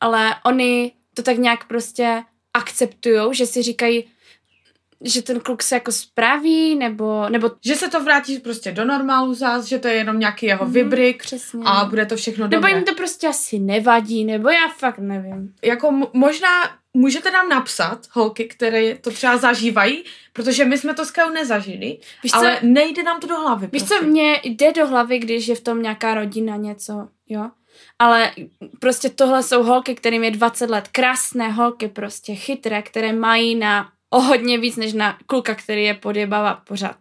[0.02, 2.24] ale oni to tak nějak prostě
[2.54, 4.04] akceptujou, že si říkají,
[5.06, 9.34] že ten kluk se jako spraví, nebo, nebo Že se to vrátí prostě do normálu
[9.34, 11.60] zás, že to je jenom nějaký jeho Mhm, vybryk přesně.
[11.66, 12.72] a bude to všechno nebo dobré.
[12.72, 15.54] jim to prostě asi nevadí, nebo já fakt nevím.
[15.64, 16.50] Jako m- možná
[16.94, 21.98] můžete nám napsat, holky, které to třeba zažívají, protože my jsme to s Kajou nezažili,
[22.24, 23.70] Víš co, ale nejde nám to do hlavy.
[23.72, 23.96] Víš, prostě.
[24.00, 27.50] co mně jde do hlavy, když je v tom nějaká rodina něco, jo?
[28.00, 28.32] Ale
[28.80, 30.88] prostě tohle jsou holky, kterým je 20 let.
[30.92, 35.94] Krásné holky prostě, chytré, které mají na o hodně víc, než na kluka, který je
[35.94, 36.96] podjebává pořád.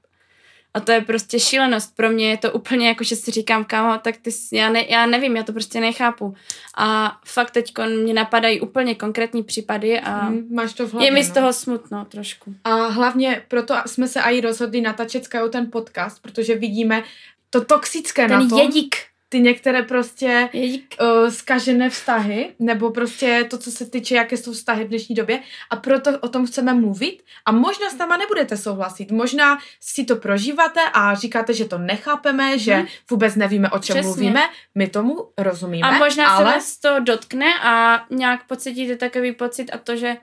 [0.74, 1.96] A to je prostě šílenost.
[1.96, 4.84] Pro mě je to úplně jako, že si říkám, kámo, tak ty, jsi- já, ne,
[4.88, 6.34] já nevím, já to prostě nechápu.
[6.76, 11.12] A fakt teď mě napadají úplně konkrétní případy a Hm, máš to v hlavě, je
[11.12, 11.34] mi z no.
[11.34, 12.54] toho smutno trošku.
[12.64, 17.02] A hlavně proto jsme se i rozhodli natáčet s ten podcast, protože vidíme
[17.50, 18.96] to toxické na Ten tom, jedík.
[19.34, 24.84] Ty některé prostě uh, zkažené vztahy, nebo prostě to, co se týče, jaké jsou vztahy
[24.84, 25.40] v dnešní době.
[25.70, 27.22] A proto o tom chceme mluvit.
[27.44, 32.58] A možná s náma nebudete souhlasit, možná si to prožíváte a říkáte, že to nechápeme,
[32.58, 32.86] že Mhm.
[33.10, 34.02] vůbec nevíme, o čem Přesně.
[34.02, 34.40] mluvíme,
[34.74, 39.70] my tomu rozumíme, A možná ale se vás to dotkne a nějak pocítíte takový pocit
[39.72, 40.16] a to, že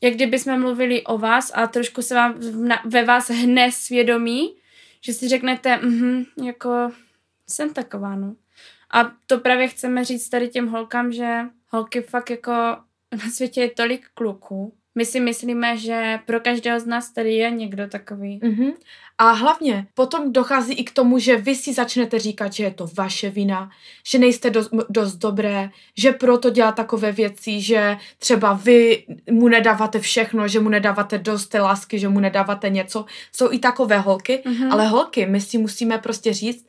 [0.00, 2.34] jak kdyby jsme mluvili o vás a trošku se vám
[2.68, 4.54] na, ve vás hne svědomí,
[5.00, 6.90] že si řeknete, mhm, jako
[7.50, 8.34] jsem taková, no.
[8.90, 12.52] A to právě chceme říct tady těm holkám, že holky fakt jako
[13.12, 14.74] na světě je tolik kluků.
[14.94, 18.40] My si myslíme, že pro každého z nás tady je někdo takový.
[18.42, 18.70] Mhm.
[19.18, 22.88] A hlavně potom dochází i k tomu, že vy si začnete říkat, že je to
[22.94, 23.70] vaše vina,
[24.06, 29.98] že nejste dost, dost dobré, že proto dělá takové věci, že třeba vy mu nedáváte
[30.00, 33.04] všechno, že mu nedáváte dost té lásky, že mu nedáváte něco.
[33.32, 34.72] Jsou i takové holky, Mhm.
[34.72, 36.66] ale holky, my si musíme prostě říct,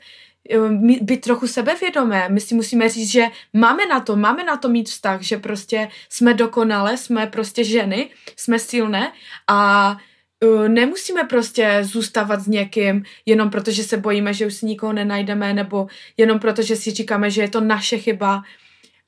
[1.01, 2.29] být trochu sebevědomé.
[2.29, 5.89] My si musíme říct, že máme na to, máme na to mít vztah, že prostě
[6.09, 9.11] jsme dokonalé, jsme prostě ženy, jsme silné
[9.47, 9.91] a
[10.45, 15.53] uh, nemusíme prostě zůstávat s někým jenom protože se bojíme, že už si nikoho nenajdeme,
[15.53, 18.43] nebo jenom protože si říkáme, že je to naše chyba.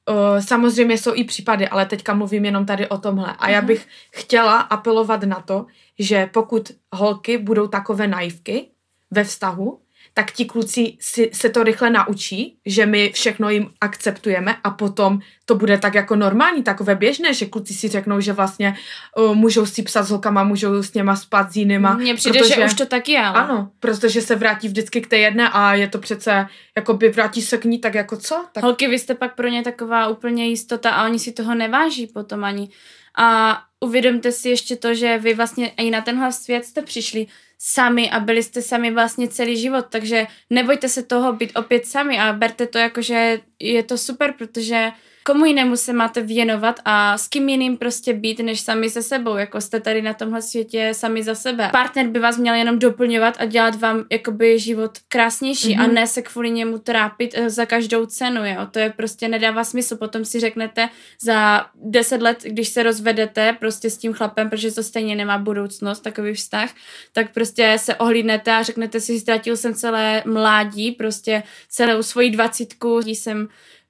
[0.09, 3.35] Uh, samozřejmě jsou i případy, ale teďka mluvím jenom tady o tomhle.
[3.39, 3.67] A já Mhm.
[3.67, 5.65] bych chtěla apelovat na to,
[5.99, 8.67] že pokud holky budou takové naivky
[9.11, 9.79] ve vztahu,
[10.13, 15.19] tak ti kluci si, se to rychle naučí, že my všechno jim akceptujeme a potom
[15.45, 18.75] to bude tak jako normální, takové běžné, že kluci si řeknou, že vlastně
[19.17, 21.93] uh, můžou si psat s holkama, můžou s něma spát s jinýma.
[21.93, 23.39] Mně přijde, protože, že už to taky je, ale...
[23.39, 27.41] Ano, protože se vrátí vždycky k té jedné a je to přece, jako by vrátí
[27.41, 28.45] se k ní, tak jako co?
[28.53, 32.07] Tak Holky, vy jste pak pro ně taková úplně jistota a oni si toho neváží
[32.07, 32.69] potom ani.
[33.17, 37.27] A uvědomte si ještě to, že vy vlastně i na tenhle svět jste přišli
[37.63, 42.19] sami a byli jste sami vlastně celý život, takže nebojte se toho být opět sami
[42.19, 44.91] a berte to jako, že je to super, protože
[45.23, 49.35] komu jinému se máte věnovat a s kým jiným prostě být, než sami se sebou,
[49.35, 51.69] jako jste tady na tomhle světě sami za sebe.
[51.71, 55.83] Partner by vás měl jenom doplňovat a dělat vám jakoby život krásnější mm-hmm.
[55.83, 55.93] a Mhm.
[55.95, 58.67] ne se kvůli němu trápit eh, za každou cenu, jo.
[58.71, 59.97] To je prostě nedává smysl.
[59.97, 60.89] Potom si řeknete
[61.21, 65.99] za deset let, když se rozvedete prostě s tím chlapem, protože to stejně nemá budoucnost,
[65.99, 66.69] takový vztah,
[67.13, 72.99] tak prostě se ohlídnete a řeknete si, ztratil jsem celé mládí, prostě celou svoji dvacítku,
[73.05, 73.47] jsem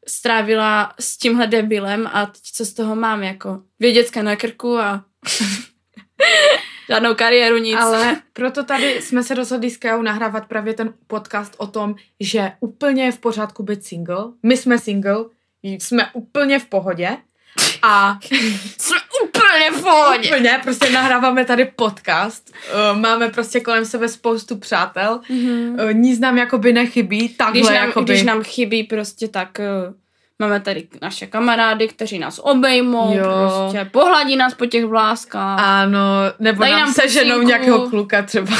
[0.07, 4.77] strávila s tímhle debilem a teď co z toho mám, jako dvě děcka na krku
[4.77, 5.05] a
[6.89, 7.77] žádnou kariéru, nic.
[7.79, 12.51] Ale proto tady jsme se rozhodli s Kajou nahrávat právě ten podcast o tom, že
[12.59, 14.25] úplně je v pořádku být single.
[14.43, 15.25] My jsme single,
[15.63, 17.17] jsme úplně v pohodě.
[17.81, 18.19] A
[18.77, 18.97] jsme
[19.55, 20.29] úplně v pohodě.
[20.29, 22.51] úplně prostě nahráváme tady podcast.
[22.69, 25.19] Eh, Máme prostě kolem sebe spoustu přátel.
[25.29, 25.77] Mhm.
[25.79, 27.29] Eh, Nic nám jakoby nechybí.
[27.29, 28.05] Takhle Když nám, jakoby.
[28.13, 29.49] když nám chybí prostě tak
[29.87, 29.93] uh,
[30.39, 33.25] máme tady naše kamarády, kteří nás obejmou, Jo.
[33.63, 35.99] prostě pohladí nás po těch vláskách, Ano,
[36.39, 37.47] nebo Dají nám nám seženou pusinku.
[37.47, 38.57] nějakého kluka třeba.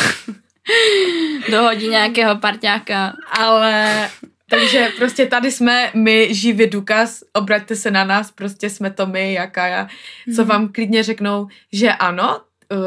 [1.51, 3.13] dohodí nějakého parťáka.
[3.39, 4.09] Ale
[4.51, 9.33] Takže prostě tady jsme my živý důkaz, obraťte se na nás, prostě jsme to my,
[9.33, 9.87] jaká já,
[10.35, 10.49] co Mhm.
[10.49, 12.41] vám klidně řeknou, že ano,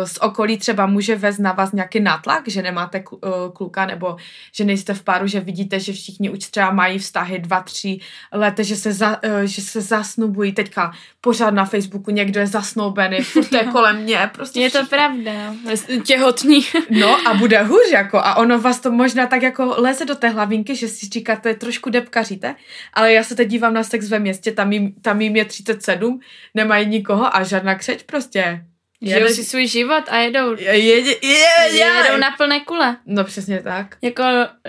[0.05, 4.16] z okolí třeba může vést na vás nějaký nátlak, že nemáte eh, kluka nebo
[4.55, 7.99] že nejste v páru, že vidíte, že všichni už třeba mají vztahy dva, tři
[8.33, 10.53] let, že se, za, eh, že se zasnubují.
[10.53, 14.31] Teďka pořád na Facebooku někdo je zasnoubený, furt to je kolem mě.
[14.35, 15.33] Prostě Je to všichni- pravda,
[15.64, 16.03] no.
[16.03, 16.61] Těhotný.
[16.90, 20.29] No a bude hůř jako a ono vás to možná tak jako leze do té
[20.29, 22.55] hlavinky, že si říkáte trošku depkaříte,
[22.92, 26.20] ale já se teď dívám na sex ve městě, tam jim, tam jim je 37,
[26.55, 28.64] nemají nikoho a žádná křeč prostě.
[29.05, 31.17] Žijou si svůj život a jedou, je, je, je,
[31.73, 32.97] je, jedou na plné kule.
[33.07, 33.97] No přesně tak.
[34.03, 34.23] Jako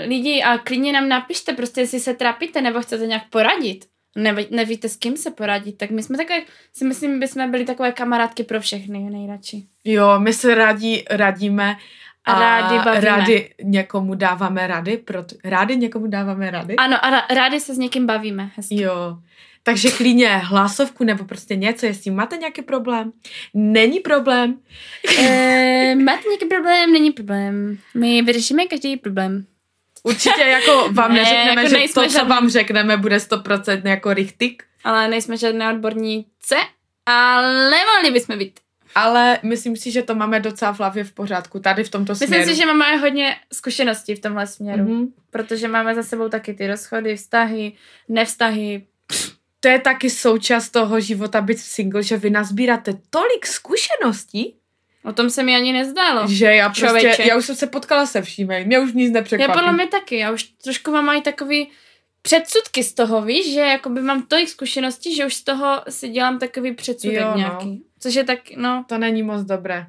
[0.06, 3.86] lidi a klidně nám napište, prostě jestli se trápíte nebo chcete nějak poradit.
[4.17, 6.41] Neví, nevíte s kým se poradit, tak my jsme takové,
[6.74, 9.63] si myslím, bychom byli takové kamarádky pro všechny nejradši.
[9.84, 11.76] Jo, my se rádi radíme
[12.26, 13.06] a Rádi bavíme.
[13.06, 16.76] rádi někomu dáváme rady, proto, rádi někomu dáváme rady.
[16.76, 18.50] Ano, a rádi se s někým bavíme.
[18.56, 18.82] Hezky.
[18.82, 19.17] Jo.
[19.67, 23.12] Takže klidně hlasovku nebo prostě něco, jestli máte nějaký problém.
[23.54, 24.60] Není problém.
[25.19, 26.91] E, máte nějaký problém?
[26.93, 27.78] Není problém.
[27.93, 29.45] My vyřešíme každý problém.
[30.04, 34.13] Určitě jako vám Ne, neřekneme, jako že to, co žádný- vám řekneme, bude 100% jako
[34.13, 36.56] richtig, Ale nejsme žádné odborníce,
[37.06, 38.60] ale mohli bychom být.
[38.95, 42.28] ale myslím si, že to máme docela v hlavě v pořádku, tady v tomto Myslím
[42.28, 42.45] směru.
[42.45, 44.84] si, že máme hodně zkušeností v tomhle směru.
[44.84, 44.97] Mm-hmm.
[44.99, 45.08] Mhm.
[45.32, 47.71] Protože máme za sebou taky ty rozchody, vztahy,
[48.10, 48.84] nevztahy.
[49.65, 54.56] To je taky součást toho života být single, že vy nazbíráte tolik zkušeností,
[55.04, 56.28] O tom se mi ani nezdálo.
[56.28, 57.23] že já prostě, Člověče.
[57.23, 59.54] já už jsem se potkala se všími, mě už nic Já nepřekvapí.
[59.54, 61.69] podle mě taky, já už trošku mám i takový
[62.21, 66.39] předsudky z toho, víš, že jakoby mám tolik zkušeností, že už z toho si dělám
[66.39, 67.38] takový předsudek Jo, no.
[67.38, 67.84] nějaký.
[67.99, 69.88] Což je tak, no, To není moc dobré.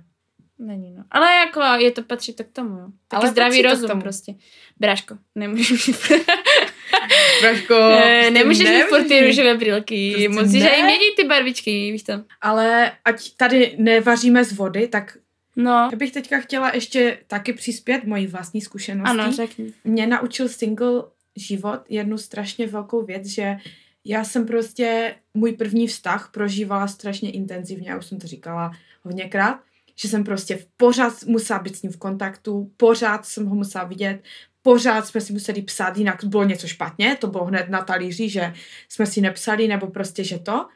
[0.59, 1.05] není no.
[1.11, 2.87] Ale jako je to, patří to k tomu, jo.
[3.09, 4.03] Taky Ale zdravý rozum tomu.
[4.03, 4.35] prostě.
[4.81, 5.95] Bráško, nemůžeš mi
[7.41, 7.75] Trošku...
[7.75, 10.71] Eh, nemůžeš mít furt ty růžové brýlky, Prostě musíš ne.
[10.71, 12.13] aj měnit ty barvičky, víš to.
[12.41, 15.17] Ale ať tady nevaříme z vody, tak
[15.59, 19.11] No, já bych teďka chtěla ještě taky přispět mojí vlastní zkušenosti.
[19.11, 19.73] ano, řekni.
[19.85, 21.03] mě naučil single
[21.37, 23.57] život jednu strašně velkou věc, že
[24.05, 28.73] já jsem prostě můj první vztah prožívala strašně intenzivně, já už jsem to říkala
[29.03, 29.61] hodněkrát,
[29.97, 34.21] že jsem prostě pořád musela být s ním v kontaktu, pořád jsem ho musela vidět,
[34.67, 38.55] pořád jsme si museli psát, jinak bylo něco špatně, to bylo hned na talíři, že
[38.89, 40.67] jsme si nepsali, nebo prostě, že to.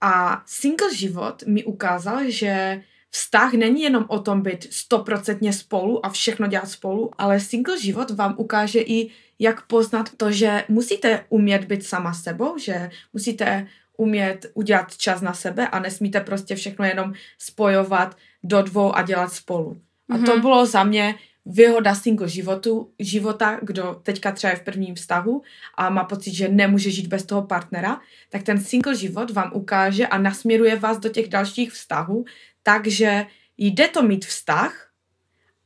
[0.00, 6.10] A single život mi ukázal, že vztah není jenom o tom být stoprocentně spolu a
[6.10, 11.64] všechno dělat spolu, ale single život vám ukáže i, jak poznat to, že musíte umět
[11.64, 17.12] být sama sebou, že musíte umět udělat čas na sebe a nesmíte prostě všechno jenom
[17.38, 19.80] spojovat do dvou a dělat spolu.
[20.10, 20.40] A to Mhm.
[20.40, 21.14] bylo za mě
[21.50, 25.42] výhoda single životu, života, kdo teďka třeba je v prvním vztahu
[25.74, 30.06] a má pocit, že nemůže žít bez toho partnera, tak ten single život vám ukáže
[30.06, 32.24] a nasměruje vás do těch dalších vztahů,
[32.62, 33.26] takže
[33.58, 34.84] jde to mít vztah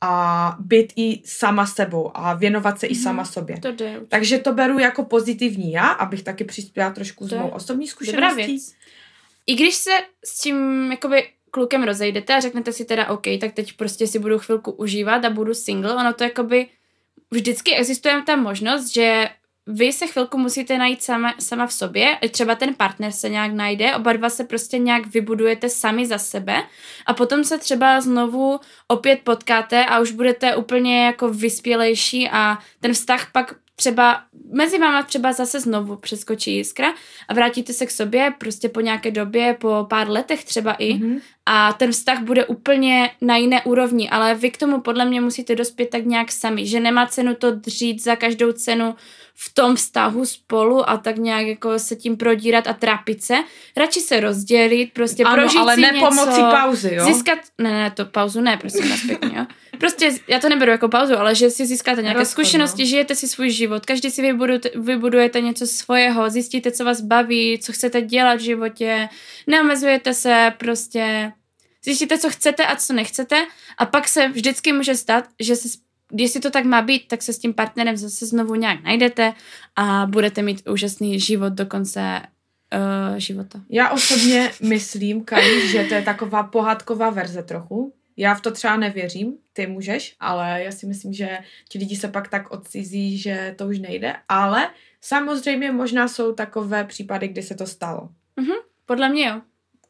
[0.01, 3.03] a být i sama sebou a věnovat se i Mhm.
[3.03, 3.59] sama sobě.
[3.59, 4.01] To jde.
[4.09, 7.85] Takže to beru jako pozitivní já, abych taky přispěla trošku z To je mou osobní
[7.85, 7.91] Dobrá
[8.29, 8.45] zkušeností.
[8.51, 8.73] věc.
[9.47, 9.91] I když se
[10.25, 14.39] s tím jakoby klukem rozejdete a řeknete si teda OK, tak teď prostě si budu
[14.39, 16.67] chvilku užívat a budu single, ono to jakoby
[17.31, 19.29] vždycky existuje ta možnost, že
[19.67, 23.95] vy se chvilku musíte najít sama, sama v sobě, třeba ten partner se nějak najde,
[23.95, 26.63] oba dva se prostě nějak vybudujete sami za sebe
[27.05, 32.93] a potom se třeba znovu opět potkáte a už budete úplně jako vyspělejší a ten
[32.93, 36.93] vztah pak třeba mezi váma třeba zase znovu přeskočí jiskra
[37.27, 41.19] a vrátíte se k sobě prostě po nějaké době, po pár letech třeba i Mhm.
[41.45, 45.55] a ten vztah bude úplně na jiné úrovni, ale vy k tomu podle mě musíte
[45.55, 48.95] dospět tak nějak sami, že nemá cenu to dřít za každou cenu
[49.35, 53.35] v tom vztahu spolu a tak nějak jako se tím prodírat a trápit se.
[53.77, 57.05] Radši se rozdělit, prostě Ano, prožít ale si ne něco, pomocí pauzy, jo?
[57.05, 59.45] Získat, ne, ne, to pauzu ne, prosím vás pěkně, jo.
[59.79, 62.87] Prostě já to neberu jako pauzu, ale že si získáte nějaké Rozchod, zkušenosti, no.
[62.87, 67.73] žijete si svůj život, každý si vybudujete, vybudujete něco svého, zjistíte, co vás baví, co
[67.73, 69.09] chcete dělat v životě,
[69.47, 71.31] neomezujete se, prostě
[71.83, 73.45] zjistíte, co chcete a co nechcete
[73.77, 75.67] a pak se vždycky může stát, že se,
[76.17, 79.33] jestli to tak má být, tak se s tím partnerem zase znovu nějak najdete
[79.75, 82.21] a budete mít úžasný život do konce
[82.73, 83.61] uh, života.
[83.69, 87.93] Já osobně myslím, Kali, že to je taková pohádková verze trochu.
[88.17, 91.37] Já v to třeba nevěřím, ty můžeš, ale já si myslím, že
[91.69, 94.69] ti lidi se pak tak odcizí, že to už nejde, ale
[95.01, 98.09] samozřejmě možná jsou takové případy, kdy se to stalo.
[98.85, 99.41] Podle mě jo.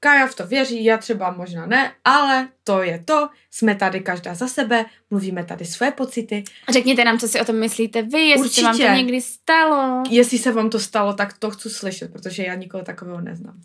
[0.04, 4.34] Kaja v to věří, já třeba možná ne, ale to je to, jsme tady každá
[4.36, 6.43] za sebe, mluvíme tady své pocity.
[6.70, 8.95] Řekněte nám, co si o tom myslíte vy, jestli se vám to Určitě.
[8.97, 10.04] někdy stalo.
[10.10, 13.62] Jestli se vám to stalo, tak to chci slyšet, protože já nikoho takového neznám.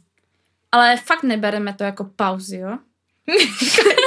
[0.72, 2.78] Ale fakt nebereme to jako pauzy, jo?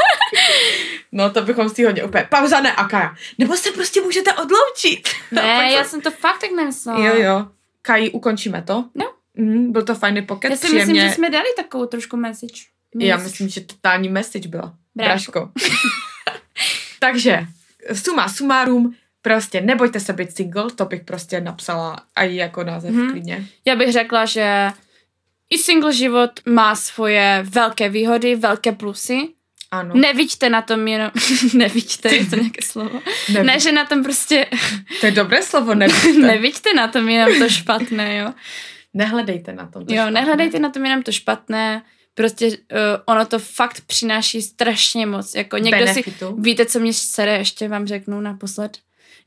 [1.11, 3.15] No to bychom si hodně úplně, pauza ne a Kaja.
[3.37, 5.09] Nebo se prostě můžete odloučit.
[5.31, 7.05] Ne, já jsem to fakt tak nemyslela.
[7.05, 7.47] Jo, jo.
[7.81, 8.85] Kaji, ukončíme to?
[8.95, 9.13] No.
[9.37, 10.93] Mm, byl to fajný pocket, Já si příjemně.
[10.93, 12.61] myslím, že jsme dali takovou trošku message.
[12.99, 13.31] Já Message.
[13.31, 14.73] myslím, že totální message byla.
[14.95, 15.31] Bráško.
[15.31, 15.51] Bráško.
[16.99, 17.45] Takže,
[17.93, 23.11] suma sumárum, prostě nebojte se být single, to bych prostě napsala i jako název mm-hmm.
[23.11, 23.45] klidně.
[23.65, 24.69] Já bych řekla, že
[25.49, 29.27] i single život má svoje velké výhody, velké plusy.
[29.71, 29.95] Ano.
[29.95, 31.11] Neviďte na tom jenom...
[31.53, 33.01] Neviďte, je to nějaké slovo?
[33.29, 34.47] Neví- Ne, že na tom prostě...
[34.99, 36.13] To je dobré slovo, nevíte.
[36.27, 38.33] Neviďte na tom jenom to špatné, jo?
[38.93, 39.85] Nehledejte na tom.
[39.85, 40.11] to Jo, špatné.
[40.21, 41.83] nehledejte na tom jenom to špatné.
[42.13, 42.53] Prostě uh,
[43.05, 45.35] ono to fakt přináší strašně moc.
[45.35, 45.83] Jako někdo si...
[45.85, 46.35] Benefitu.
[46.39, 48.77] Víte, co mě sere, ještě vám řeknu naposled?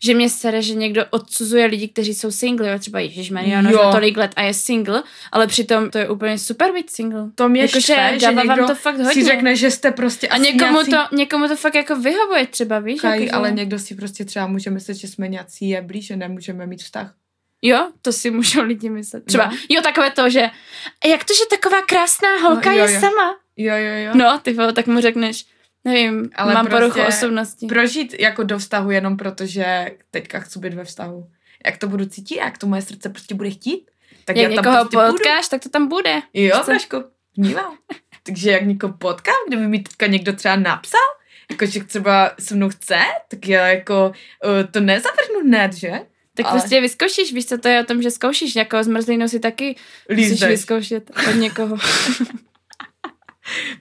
[0.04, 3.70] Že mě sere, že někdo odsuzuje lidi, kteří jsou single, jo, třeba Ježíš Maria, Jo.
[3.78, 5.02] za tolik let a je single,
[5.32, 7.30] ale přitom to je úplně super být single.
[7.34, 9.24] To mě Jakože štve, že vám někdo to fakt si hodně.
[9.24, 10.90] řekne, že jste prostě A někomu nějací...
[10.90, 13.00] to, někomu to fakt jako vyhovuje třeba, víš?
[13.00, 16.16] Kaj, jako, že- ale někdo si prostě třeba může myslet, že jsme nějací jeblí, že
[16.16, 17.14] nemůžeme mít vztah.
[17.62, 19.24] Jo, to si můžou lidi myslet.
[19.24, 19.56] Třeba, No.
[19.68, 20.40] jo, takové to, že
[21.06, 23.00] jak to, že taková krásná holka No, jo, je jo.
[23.00, 23.36] sama?
[23.56, 24.10] Jo, jo, jo.
[24.14, 25.44] No, ty vole, tak mu řekneš,
[25.84, 27.66] nevím, Ale mám prostě poruchu osobnosti.
[27.66, 31.30] Prožít jako do vztahu jenom proto, že teďka chci být ve vztahu.
[31.66, 33.90] Jak to budu cítit, jak to moje srdce prostě bude chtít,
[34.24, 36.22] tak Jak já tam někoho prostě potkáš, tak to tam bude.
[36.34, 37.04] Jo, Braško,
[37.36, 37.76] vnímám.
[38.22, 41.00] Takže jak někoho potkám, kdyby mi teďka někdo třeba napsal,
[41.50, 42.98] jako že třeba se mnou chce,
[43.28, 44.12] tak já jako
[44.44, 45.92] uh, to nezavrhnu hned, že?
[46.36, 49.40] Tak Ale- prostě vyzkoušíš, víš co to je o tom, že zkoušíš, jako zmrzlinu si
[49.40, 49.76] taky
[50.10, 50.50] musíš Lízneš.
[50.50, 51.76] vyzkoušet od někoho.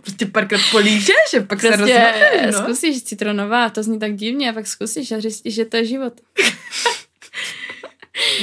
[0.02, 2.64] Prostě párkrát polížeš, že pak se Prostě rozhodneš, no.
[2.64, 6.14] zkusíš citronová, to zní tak divně, a pak zkusíš a zjistíš, že to je život.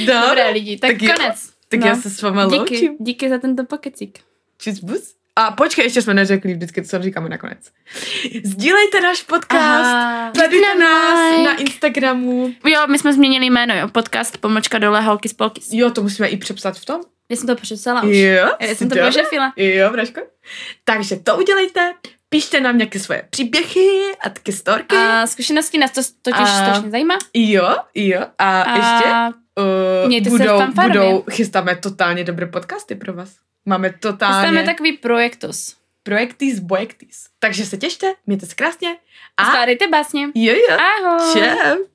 [0.05, 0.49] Dobré.
[0.51, 1.13] Lidi, tak, Tak jo.
[1.17, 1.49] konec.
[1.69, 1.87] Tak No.
[1.87, 2.95] já se s váma Díky, loučím.
[2.99, 4.19] díky za tento pokecík.
[4.57, 5.13] Čus, bus.
[5.35, 7.57] A počkej, ještě jsme neřekli vždycky, co říkáme nakonec.
[8.43, 9.89] Sdílejte náš podcast,
[10.35, 11.43] sledujte nás Mike.
[11.43, 12.53] na Instagramu.
[12.65, 15.61] Jo, my jsme změnili jméno, jo, podcast pomlčka dole holky z polky.
[15.71, 17.01] Jo, to musíme i přepsat v tom.
[17.29, 18.15] Já jsem to přepsala už.
[18.15, 19.53] Jo, Já jsem to požefila.
[19.57, 20.21] Jo, Braško.
[20.83, 21.93] Takže to udělejte,
[22.29, 24.95] píšte nám nějaké svoje příběhy a taky storky.
[24.95, 27.17] A zkušenosti nás to totiž A- strašně zajímá.
[27.33, 28.21] Jo, jo.
[28.37, 29.09] A, A ještě
[29.59, 30.89] uh, mějte se budou, fanfárně.
[30.99, 33.35] budou, chystáme totálně dobré podcasty pro vás.
[33.65, 35.75] Máme totálně Chystáme takový projektus.
[36.03, 37.25] projekty z bojektis.
[37.39, 38.89] Takže se těšte, mějte se krásně
[39.37, 40.21] a Skládejte básně.
[40.35, 40.77] jo, jo.
[40.77, 41.33] Ahoj.
[41.33, 41.90] Čau.